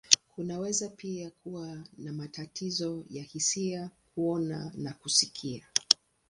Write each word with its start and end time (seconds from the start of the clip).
Kunaweza 0.35 0.89
pia 0.89 1.29
kuwa 1.29 1.79
na 1.97 2.13
matatizo 2.13 3.05
ya 3.09 3.23
hisia, 3.23 3.89
kuona, 4.15 4.71
na 4.75 4.93
kusikia. 4.93 5.67